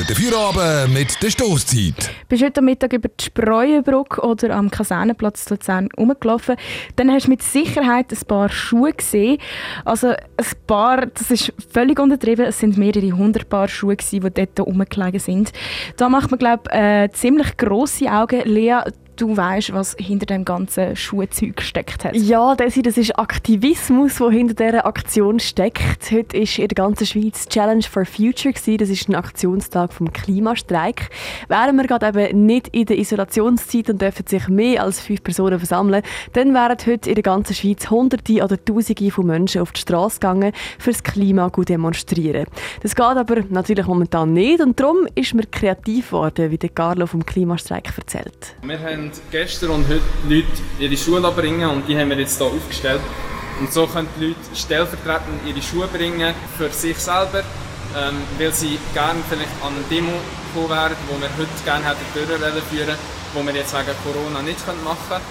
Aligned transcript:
für 0.00 0.06
den 0.06 0.16
Feierabend 0.16 0.94
mit 0.94 1.22
der 1.22 1.28
Stoßzeit. 1.28 2.10
Bist 2.28 2.42
heute 2.42 2.62
Mittag 2.62 2.94
über 2.94 3.08
die 3.08 3.24
Spreuenbrücke 3.24 4.22
oder 4.22 4.54
am 4.54 4.70
Kasernenplatz 4.70 5.50
Luzern 5.50 5.88
rumgelaufen, 5.98 6.56
dann 6.96 7.10
hast 7.10 7.26
du 7.26 7.30
mit 7.30 7.42
Sicherheit 7.42 8.10
ein 8.10 8.26
paar 8.26 8.48
Schuhe 8.48 8.94
gesehen. 8.94 9.38
Also 9.84 10.08
ein 10.08 10.46
paar, 10.66 11.06
das 11.06 11.30
ist 11.30 11.52
völlig 11.70 11.98
untertrieben, 11.98 12.46
es 12.46 12.60
sind 12.60 12.78
mehrere 12.78 13.12
hundert 13.12 13.50
Paar 13.50 13.68
Schuhe, 13.68 13.96
gewesen, 13.96 14.20
die 14.20 14.30
dort 14.46 14.60
rumgelegen 14.60 15.20
sind. 15.20 15.52
Da 15.96 16.08
macht 16.08 16.30
man, 16.30 16.38
glaube 16.38 16.62
ich, 16.70 16.78
äh, 16.78 17.10
ziemlich 17.12 17.56
grosse 17.58 18.10
Augen. 18.10 18.40
Lea, 18.44 18.80
du 19.20 19.36
weißt, 19.36 19.72
was 19.72 19.96
hinter 19.98 20.26
dem 20.26 20.44
ganzen 20.44 20.96
Schuhzeug 20.96 21.56
gesteckt 21.56 22.04
hat. 22.04 22.16
Ja, 22.16 22.54
Desi, 22.54 22.82
das 22.82 22.96
ist 22.96 23.18
Aktivismus, 23.18 24.16
der 24.16 24.30
hinter 24.30 24.54
dieser 24.54 24.86
Aktion 24.86 25.40
steckt. 25.40 26.10
Heute 26.10 26.36
ist 26.36 26.58
in 26.58 26.68
der 26.68 26.74
ganzen 26.74 27.06
Schweiz 27.06 27.46
Challenge 27.48 27.82
for 27.82 28.04
Future. 28.04 28.52
Gewesen. 28.52 28.78
Das 28.78 28.88
ist 28.88 29.08
ein 29.08 29.14
Aktionstag 29.14 29.92
vom 29.92 30.12
Klimastreik. 30.12 31.10
Wären 31.48 31.76
wir 31.76 31.86
gerade 31.86 32.08
eben 32.08 32.46
nicht 32.46 32.68
in 32.68 32.86
der 32.86 32.98
Isolationszeit 32.98 33.90
und 33.90 34.00
dürfen 34.00 34.26
sich 34.26 34.48
mehr 34.48 34.82
als 34.82 35.00
fünf 35.00 35.22
Personen 35.22 35.58
versammeln, 35.58 36.02
dann 36.32 36.54
wären 36.54 36.76
heute 36.86 37.08
in 37.08 37.14
der 37.14 37.22
ganzen 37.22 37.54
Schweiz 37.54 37.90
Hunderte 37.90 38.42
oder 38.42 38.62
Tausende 38.62 39.10
von 39.10 39.26
Menschen 39.26 39.60
auf 39.60 39.72
die 39.72 39.80
Straße 39.80 40.20
gegangen, 40.20 40.52
für 40.78 40.90
das 40.90 41.02
Klima 41.02 41.48
gut 41.48 41.68
demonstrieren. 41.68 42.46
Das 42.82 42.94
geht 42.94 43.04
aber 43.04 43.42
natürlich 43.48 43.86
momentan 43.86 44.32
nicht 44.32 44.60
und 44.60 44.78
darum 44.78 45.06
ist 45.14 45.34
man 45.34 45.50
kreativ 45.50 46.08
geworden, 46.08 46.50
wie 46.50 46.58
der 46.58 46.70
Carlo 46.70 47.06
vom 47.06 47.24
Klimastreik 47.24 47.92
erzählt. 47.96 48.54
Wir 48.62 48.78
haben 48.80 49.09
gestern 49.30 49.70
und 49.70 49.88
heute 49.88 50.02
Leute 50.28 50.46
ihre 50.78 50.96
Schuhe 50.96 51.20
bringen 51.32 51.68
und 51.68 51.88
die 51.88 51.98
haben 51.98 52.10
wir 52.10 52.18
jetzt 52.18 52.38
hier 52.38 52.46
aufgestellt. 52.46 53.00
Und 53.60 53.72
so 53.72 53.86
können 53.86 54.08
die 54.18 54.28
Leute 54.28 54.40
stellvertretend 54.54 55.46
ihre 55.46 55.62
Schuhe 55.62 55.86
bringen 55.86 56.34
für 56.56 56.70
sich 56.70 56.96
selber, 56.98 57.42
ähm, 57.96 58.16
weil 58.38 58.52
sie 58.52 58.78
gerne 58.94 59.20
vielleicht 59.28 59.50
an 59.62 59.74
eine 59.74 59.84
Demo 59.90 60.12
kommen 60.54 60.70
werden, 60.70 60.96
wo 61.08 61.20
wir 61.20 61.28
heute 61.36 61.64
gerne 61.64 61.84
hätten 61.84 62.04
durchführen 62.14 62.96
wo 63.32 63.46
wir 63.46 63.54
jetzt 63.54 63.72
wegen 63.72 63.96
Corona 64.02 64.42
nicht 64.42 64.58
machen 64.82 64.98
können. 65.08 65.24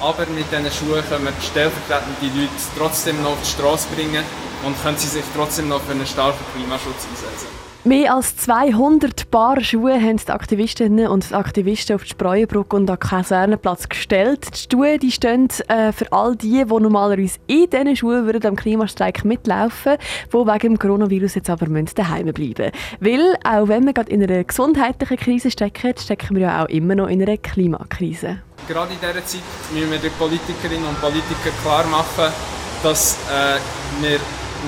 Aber 0.00 0.26
mit 0.26 0.46
diesen 0.50 0.70
Schuhen 0.70 1.02
können 1.08 1.24
wir 1.24 1.32
stellvertretend 1.42 2.16
die 2.20 2.30
Leute 2.38 2.50
trotzdem 2.76 3.22
noch 3.22 3.32
auf 3.32 3.42
die 3.42 3.50
Straße 3.50 3.88
bringen 3.94 4.24
und 4.64 4.80
können 4.82 4.96
sie 4.96 5.08
sich 5.08 5.24
trotzdem 5.34 5.68
noch 5.68 5.82
für 5.82 5.92
einen 5.92 6.06
starken 6.06 6.44
Klimaschutz 6.54 7.06
einsetzen. 7.10 7.57
Mehr 7.88 8.14
als 8.14 8.36
200 8.36 9.30
Paar 9.30 9.62
Schuhe 9.62 9.94
haben 9.94 10.18
die 10.18 10.28
Aktivistinnen 10.28 11.06
und 11.06 11.32
Aktivisten 11.32 11.96
auf 11.96 12.02
die 12.02 12.10
Spreuenbrücke 12.10 12.76
und 12.76 12.90
am 12.90 12.98
Kasernenplatz 12.98 13.88
gestellt. 13.88 14.46
Die 14.52 14.76
Schuhe 14.76 14.98
die 14.98 15.10
stehen 15.10 15.48
äh, 15.68 15.90
für 15.92 16.12
all 16.12 16.36
die, 16.36 16.66
die 16.66 16.80
normalerweise 16.80 17.38
in 17.46 17.70
diesen 17.70 17.96
Schuhen 17.96 18.26
würden 18.26 18.44
am 18.44 18.56
Klimastreik 18.56 19.24
mitlaufen 19.24 19.96
die 20.30 20.36
wegen 20.36 20.74
dem 20.74 20.78
Coronavirus 20.78 21.36
jetzt 21.36 21.48
aber 21.48 21.66
daheim 21.94 22.30
bleiben 22.30 22.72
Weil, 23.00 23.38
auch 23.42 23.68
wenn 23.68 23.86
wir 23.86 23.94
gerade 23.94 24.12
in 24.12 24.22
einer 24.22 24.44
gesundheitlichen 24.44 25.16
Krise 25.16 25.50
stecken, 25.50 25.94
stecken 25.98 26.36
wir 26.36 26.42
ja 26.42 26.64
auch 26.66 26.68
immer 26.68 26.94
noch 26.94 27.08
in 27.08 27.22
einer 27.22 27.38
Klimakrise. 27.38 28.42
Gerade 28.68 28.92
in 28.92 29.00
dieser 29.00 29.24
Zeit 29.24 29.40
müssen 29.72 29.90
wir 29.90 29.98
den 29.98 30.12
Politikerinnen 30.12 30.86
und 30.86 31.00
Politikern 31.00 31.54
klar 31.62 31.86
machen, 31.86 32.34
dass 32.82 33.16
äh, 33.30 33.58
wir 34.02 34.20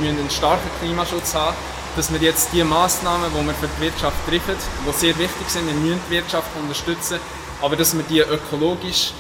einen 0.09 0.31
starken 0.31 0.71
Klimaschutz 0.81 1.35
haben 1.35 1.55
müssen 1.55 1.80
dass 1.97 2.13
wir 2.13 2.21
jetzt 2.21 2.49
die 2.53 2.65
Massnahmen, 2.65 3.31
die 3.31 3.47
wir 3.47 3.55
für 3.55 3.69
die 3.69 3.83
Wirtschaft 3.83 4.17
treffen, 4.29 4.55
die 4.87 4.93
sehr 4.93 5.19
wichtig 5.19 5.49
sind, 5.49 5.67
wir 5.67 5.75
müssen 5.75 6.01
die 6.09 6.15
Wirtschaft 6.15 6.49
unterstützen, 6.61 7.19
aber 7.61 7.77
dass 7.77 7.97
wir 7.97 8.05
die 8.05 8.21
ökologisch 8.21 9.13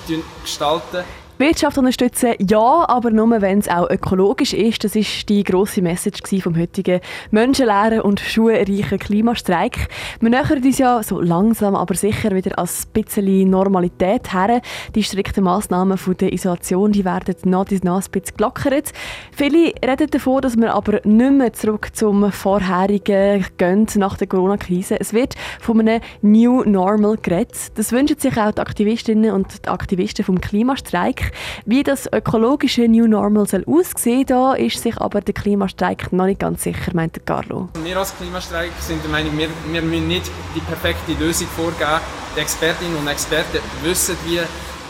gestalten 0.43 1.05
Wirtschaft 1.41 1.79
unterstützen, 1.79 2.35
ja, 2.47 2.87
aber 2.87 3.11
nur 3.11 3.41
wenn 3.41 3.61
es 3.61 3.69
auch 3.69 3.89
ökologisch 3.89 4.53
ist. 4.53 4.85
Das 4.85 4.95
ist 4.95 5.27
die 5.31 5.43
grosse 5.43 5.81
Message 5.81 6.21
vom 6.43 6.55
heutigen 6.55 7.01
menschenleeren 7.31 8.03
und 8.03 8.21
schuhreichen 8.21 8.99
Klimastreik. 8.99 9.89
Wir 10.21 10.29
nähern 10.29 10.63
uns 10.63 10.77
ja 10.77 11.03
so 11.03 11.19
langsam, 11.19 11.75
aber 11.75 11.95
sicher 11.95 12.33
wieder 12.33 12.59
als 12.59 12.87
ein 12.87 13.03
bisschen 13.03 13.49
Normalität 13.49 14.35
her. 14.35 14.61
Die 14.95 15.03
strikten 15.03 15.45
Massnahmen 15.45 15.97
von 15.97 16.15
der 16.19 16.35
Isolation 16.35 16.93
die 16.93 17.07
werden 17.07 17.35
nach 17.45 17.61
und 17.71 17.85
nach 17.85 18.05
ein 18.05 18.11
bisschen 18.11 18.37
gelockert. 18.37 18.93
Viele 19.33 19.73
reden 19.83 20.11
davon, 20.11 20.43
dass 20.43 20.59
wir 20.59 20.75
aber 20.75 21.01
nicht 21.05 21.33
mehr 21.33 21.53
zurück 21.55 21.89
zum 21.95 22.31
vorherigen 22.33 23.47
gehen 23.57 23.87
nach 23.97 24.19
der 24.19 24.27
Corona-Krise. 24.27 25.01
Es 25.01 25.15
wird 25.15 25.37
von 25.59 25.81
einem 25.81 26.03
New 26.21 26.65
Normal 26.65 27.17
geredet. 27.17 27.73
Das 27.77 27.93
wünschen 27.93 28.19
sich 28.19 28.37
auch 28.37 28.53
die 28.53 28.61
Aktivistinnen 28.61 29.31
und 29.31 29.65
die 29.65 29.69
Aktivisten 29.71 30.23
vom 30.23 30.39
Klimastreik. 30.39 31.30
Wie 31.65 31.83
das 31.83 32.09
ökologische 32.13 32.89
New 32.89 33.07
Normal 33.07 33.47
soll 33.47 33.65
aussehen 33.67 34.27
soll, 34.29 34.59
ist 34.59 34.83
sich 34.83 34.97
aber 34.99 35.21
der 35.21 35.35
Klimastreik 35.35 36.13
noch 36.13 36.27
nicht 36.27 36.41
ganz 36.41 36.63
sicher, 36.63 36.93
meint 36.95 37.25
Carlo. 37.27 37.69
Wir 37.83 37.97
als 37.97 38.17
Klimastreik 38.17 38.73
sind 38.81 39.03
der 39.03 39.11
Meinung, 39.11 39.37
wir, 39.37 39.49
wir 39.71 39.83
müssen 39.83 40.09
nicht 40.09 40.31
die 40.55 40.61
perfekte 40.61 41.13
Lösung 41.23 41.47
vorgeben. 41.49 42.01
Die 42.37 42.41
Expertinnen 42.41 42.97
und 42.97 43.09
Experten 43.09 43.59
wissen, 43.83 44.17
wie 44.27 44.41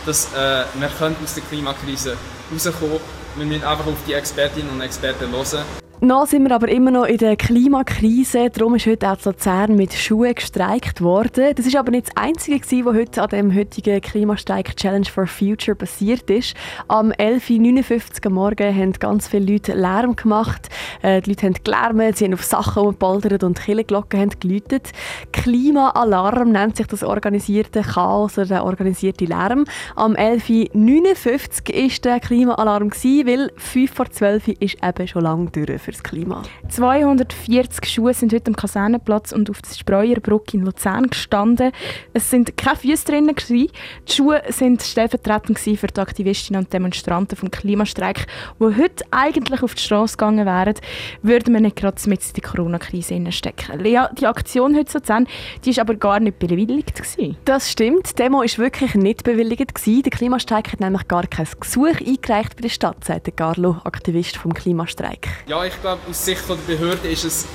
dass, 0.06 0.32
äh, 0.32 0.64
wir 0.74 0.90
aus 1.22 1.34
der 1.34 1.42
Klimakrise 1.44 2.16
rauskommen 2.52 2.90
können. 2.90 3.00
Wir 3.36 3.46
müssen 3.46 3.64
einfach 3.64 3.86
auf 3.86 3.98
die 4.06 4.14
Expertinnen 4.14 4.70
und 4.70 4.80
Experten 4.80 5.30
hören. 5.30 5.89
Noch 6.02 6.26
sind 6.26 6.48
wir 6.48 6.54
aber 6.54 6.70
immer 6.70 6.90
noch 6.90 7.04
in 7.04 7.18
der 7.18 7.36
Klimakrise. 7.36 8.48
Darum 8.48 8.74
ist 8.74 8.86
heute 8.86 9.10
auch 9.10 9.22
Luzern 9.22 9.76
mit 9.76 9.92
Schuhen 9.92 10.34
gestreikt 10.34 11.02
worden. 11.02 11.54
Das 11.54 11.66
ist 11.66 11.76
aber 11.76 11.90
nicht 11.90 12.08
das 12.08 12.16
Einzige, 12.16 12.86
was 12.86 12.94
heute 12.94 13.22
an 13.22 13.28
dem 13.28 13.54
heutigen 13.54 14.00
Klimastreik 14.00 14.74
Challenge 14.76 15.04
for 15.04 15.26
Future 15.26 15.74
passiert 15.74 16.30
ist. 16.30 16.56
Am 16.88 17.10
11.59 17.12 18.24
Uhr 18.24 18.32
Morgen 18.32 18.74
haben 18.74 18.92
ganz 18.94 19.28
viele 19.28 19.52
Leute 19.52 19.74
Lärm 19.74 20.16
gemacht. 20.16 20.70
Äh, 21.02 21.20
die 21.20 21.32
Leute 21.32 21.46
haben 21.48 21.56
gelärmt, 21.62 22.16
sie 22.16 22.24
haben 22.24 22.32
auf 22.32 22.44
Sachen 22.44 22.82
umgepoltert 22.82 23.44
und 23.44 23.60
Killenglocken 23.60 24.20
haben 24.20 24.40
geläutet. 24.40 24.92
Klimaalarm 25.32 26.52
nennt 26.52 26.76
sich 26.76 26.86
das 26.86 27.04
organisierte 27.04 27.82
Chaos 27.82 28.38
oder 28.38 28.46
der 28.46 28.64
organisierte 28.64 29.26
Lärm. 29.26 29.66
Am 29.96 30.14
11.59 30.14 30.72
Uhr 30.72 31.82
war 31.82 31.90
der 32.04 32.20
Klimaalarm, 32.20 32.90
weil 32.90 33.52
5 33.58 33.92
vor 33.92 34.10
12 34.10 34.48
Uhr 34.48 34.54
ist 34.60 34.78
eben 34.82 35.06
schon 35.06 35.24
lange 35.24 35.50
durch 35.50 35.89
fürs 35.90 36.02
Klima. 36.02 36.42
240 36.68 37.84
Schuhe 37.88 38.14
sind 38.14 38.32
heute 38.32 38.48
am 38.48 38.56
Kasernenplatz 38.56 39.32
und 39.32 39.50
auf 39.50 39.60
der 39.62 39.74
Spreuerbrücke 39.74 40.56
in 40.56 40.64
Luzern 40.64 41.08
gestanden. 41.08 41.72
Es 42.12 42.30
sind 42.30 42.56
keine 42.56 42.76
Füße 42.76 43.06
drinnen. 43.06 43.34
Die 43.48 43.70
Schuhe 44.06 44.42
sind 44.48 44.82
stellvertretend 44.82 45.58
für 45.58 45.86
die 45.86 46.00
Aktivistinnen 46.00 46.64
und 46.64 46.72
Demonstranten 46.72 47.36
vom 47.36 47.50
Klimastreik, 47.50 48.26
die 48.58 48.64
heute 48.64 49.04
eigentlich 49.10 49.62
auf 49.62 49.74
die 49.74 49.82
Straße 49.82 50.16
gegangen 50.16 50.46
wären, 50.46 50.74
würden 51.22 51.54
wir 51.54 51.60
nicht 51.60 51.76
gerade 51.76 51.96
mit 52.08 52.24
in 52.24 52.32
die 52.34 52.40
Corona-Krise 52.40 53.32
stecken. 53.32 53.80
Lea, 53.80 54.06
die 54.18 54.26
Aktion 54.26 54.76
heute 54.76 54.98
Luzern, 54.98 55.26
die 55.64 55.70
ist 55.70 55.78
aber 55.78 55.94
gar 55.94 56.20
nicht 56.20 56.38
bewilligt 56.38 56.94
gewesen. 56.94 57.36
Das 57.44 57.70
stimmt. 57.70 58.10
Die 58.10 58.14
Demo 58.14 58.42
ist 58.42 58.58
wirklich 58.58 58.94
nicht 58.94 59.24
bewilligt 59.24 59.74
gewesen. 59.74 60.02
Der 60.02 60.12
Klimastreik 60.12 60.72
hat 60.72 60.80
nämlich 60.80 61.08
gar 61.08 61.26
kein 61.26 61.48
Gesuch 61.58 62.00
eingereicht 62.00 62.56
bei 62.56 62.62
der 62.62 62.68
Stadt, 62.68 63.04
sagt 63.04 63.36
Carlo, 63.36 63.78
Aktivist 63.84 64.36
vom 64.36 64.54
Klimastreik. 64.54 65.28
Ja, 65.46 65.64
ich 65.64 65.79
glaube, 65.80 66.00
aus 66.08 66.24
Sicht 66.24 66.42
der 66.48 66.54
Behörde 66.54 67.08
ist 67.08 67.24
es 67.24 67.46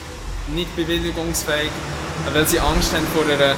nicht 0.47 0.75
bewilligungsfähig, 0.75 1.71
weil 2.33 2.45
sie 2.45 2.59
Angst 2.59 2.93
haben 2.93 3.07
vor 3.07 3.23
einer 3.23 3.55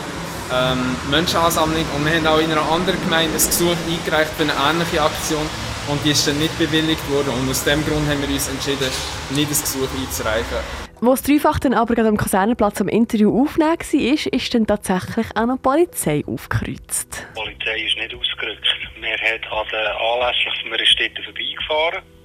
ähm, 0.53 0.95
Menschenansammlung. 1.09 1.85
Und 1.95 2.05
wir 2.05 2.15
haben 2.15 2.27
auch 2.27 2.39
in 2.39 2.51
einer 2.51 2.69
anderen 2.69 3.01
Gemeinde 3.01 3.33
ein 3.33 3.45
Gesuch 3.45 3.75
eingereicht 3.87 4.31
für 4.37 4.43
eine 4.43 4.53
ähnliche 4.53 5.01
Aktion 5.01 5.47
und 5.87 6.03
die 6.05 6.11
ist 6.11 6.27
dann 6.27 6.37
nicht 6.39 6.57
bewilligt 6.57 7.09
worden. 7.11 7.29
Und 7.29 7.49
aus 7.49 7.63
dem 7.63 7.85
Grund 7.85 8.07
haben 8.09 8.21
wir 8.21 8.29
uns 8.29 8.49
entschieden, 8.49 8.89
nicht 9.31 9.51
das 9.51 9.61
Gesuch 9.61 9.89
einzureichen. 9.97 10.57
Wo 10.99 11.11
das 11.11 11.21
Dreifach 11.21 11.59
dann 11.59 11.75
aber 11.75 11.93
gerade 11.93 12.09
am 12.09 12.17
Kasernenplatz 12.17 12.81
am 12.81 12.87
Interview 12.87 13.43
aufgenommen 13.43 13.77
war, 13.77 14.33
ist 14.33 14.53
dann 14.53 14.65
tatsächlich 14.65 15.27
auch 15.35 15.45
noch 15.45 15.57
die 15.57 15.61
Polizei 15.61 16.23
aufgekreuzt. 16.25 17.27
Die 17.35 17.39
Polizei 17.39 17.85
ist 17.85 17.97
nicht 17.97 18.15
ausgerückt. 18.15 18.65
Wir 18.99 19.11
haben 19.11 19.43
an 19.51 19.67
den 19.71 20.23
anlässlich 20.23 20.61
von 20.63 20.73
einer 20.73 20.85
Städte 20.85 21.21
vorbeigefahren 21.21 22.16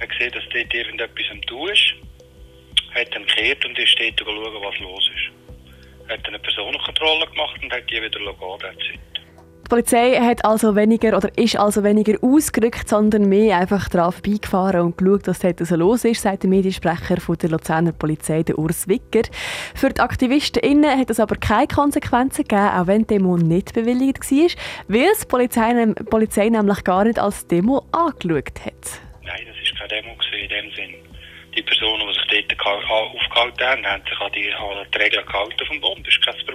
er 0.00 0.06
gesehen, 0.06 0.32
dass 0.32 0.44
dort 0.52 0.74
irgendetwas 0.74 1.30
am 1.30 1.42
tun 1.42 1.68
ist, 1.68 1.94
hat 2.94 3.14
dann 3.14 3.26
gekehrt 3.26 3.64
und 3.64 3.78
ist 3.78 3.96
dort 3.98 4.20
schauen, 4.20 4.62
was 4.62 4.78
los 4.80 5.10
ist. 5.14 6.10
Hat 6.10 6.26
eine 6.26 6.38
Personenkontrolle 6.38 7.26
gemacht 7.26 7.60
und 7.62 7.72
hat 7.72 7.90
die 7.90 8.02
wieder 8.02 8.18
gehen 8.18 9.00
die 9.66 9.70
Polizei 9.70 10.14
hat 10.20 10.44
also 10.44 10.76
weniger 10.76 11.16
oder 11.16 11.28
ist 11.36 11.56
also 11.56 11.82
weniger 11.82 12.16
ausgerückt, 12.22 12.88
sondern 12.88 13.28
mehr 13.28 13.58
einfach 13.58 13.88
dran 13.88 14.12
vorbeigefahren 14.12 14.82
und 14.82 14.96
geschaut, 14.96 15.26
was 15.26 15.40
dort 15.40 15.58
so 15.58 15.74
los 15.74 16.04
ist, 16.04 16.22
sagt 16.22 16.44
der 16.44 16.50
Mediensprecher 16.50 17.20
von 17.20 17.36
der 17.36 17.50
Luzerner 17.50 17.90
Polizei, 17.90 18.44
der 18.44 18.60
Urs 18.60 18.86
Wicker. 18.86 19.28
Für 19.74 19.88
die 19.88 20.00
AktivistInnen 20.00 20.96
hat 20.96 21.10
es 21.10 21.18
aber 21.18 21.34
keine 21.34 21.66
Konsequenzen 21.66 22.44
gegeben, 22.44 22.68
auch 22.68 22.86
wenn 22.86 23.00
die 23.02 23.16
Demo 23.16 23.36
nicht 23.36 23.74
bewilligt 23.74 24.30
war, 24.30 24.48
weil 24.86 25.12
die 25.20 25.26
Polizei, 25.26 25.86
Polizei 26.10 26.48
nämlich 26.48 26.84
gar 26.84 27.02
nicht 27.02 27.18
als 27.18 27.48
Demo 27.48 27.84
angeschaut 27.90 28.64
hat. 28.64 29.05
Keine 29.76 29.88
Demo 29.88 30.16
in 30.32 30.48
dem 30.48 30.70
Sinn. 30.72 30.94
Die 31.54 31.62
Personen, 31.62 32.06
die 32.08 32.14
sich 32.14 32.46
dort 32.48 32.66
aufgehalten 32.66 33.66
haben, 33.66 33.86
haben 33.86 34.02
sich 34.08 34.20
an 34.20 34.32
die, 34.32 34.52
an 34.52 34.86
die 34.92 34.98
Regeln 34.98 35.26
gehalten 35.26 35.66
vom 35.66 35.80
Bund. 35.80 36.06
Das 36.06 36.14
ist 36.14 36.24
kein. 36.24 36.45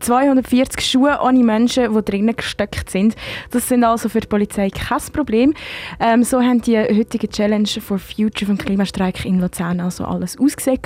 240 0.00 0.84
Schuhe 0.84 1.18
ohne 1.22 1.44
Menschen, 1.44 1.94
die 1.94 2.02
drinnen 2.02 2.36
gesteckt 2.36 2.90
sind. 2.90 3.14
Das 3.50 3.68
sind 3.68 3.84
also 3.84 4.08
für 4.08 4.20
die 4.20 4.28
Polizei 4.28 4.70
kein 4.70 5.00
Problem. 5.12 5.54
Ähm, 5.98 6.24
so 6.24 6.40
haben 6.40 6.60
die 6.62 6.78
heutige 6.78 7.28
Challenge 7.28 7.68
for 7.80 7.98
Future 7.98 8.46
vom 8.46 8.58
Klimastreik 8.58 9.24
in 9.24 9.40
Luzern 9.40 9.80
also 9.80 10.04
alles 10.04 10.38
ausgesehen. 10.38 10.80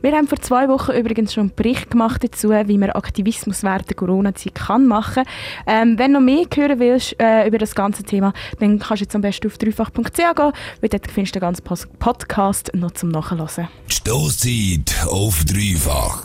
Wir 0.00 0.12
haben 0.12 0.28
vor 0.28 0.40
zwei 0.40 0.68
Wochen 0.68 0.92
übrigens 0.92 1.34
schon 1.34 1.42
einen 1.42 1.54
Bericht 1.54 1.90
gemacht 1.90 2.22
dazu, 2.24 2.50
wie 2.50 2.78
man 2.78 2.90
Aktivismus 2.90 3.62
während 3.62 3.88
der 3.88 3.96
Corona-Zeit 3.96 4.54
kann 4.54 4.86
machen 4.86 5.24
kann. 5.24 5.24
Ähm, 5.66 5.98
wenn 5.98 6.12
du 6.12 6.20
noch 6.20 6.24
mehr 6.24 6.46
hören 6.54 6.78
willst 6.78 7.20
äh, 7.20 7.46
über 7.46 7.58
das 7.58 7.74
ganze 7.74 8.02
Thema, 8.02 8.32
dann 8.60 8.78
kannst 8.78 9.00
du 9.00 9.04
jetzt 9.04 9.14
am 9.14 9.22
besten 9.22 9.46
auf 9.46 9.58
dreifach.ch 9.58 10.12
gehen, 10.16 10.52
weil 10.80 10.88
dort 10.88 11.10
findest 11.10 11.34
du 11.34 11.40
den 11.40 11.46
ganzen 11.46 11.64
Podcast 11.98 12.70
noch 12.74 12.92
zum 12.92 13.10
Nachhören. 13.10 13.68
Stoßzeit 13.88 15.06
auf 15.08 15.44
dreifach. 15.44 16.20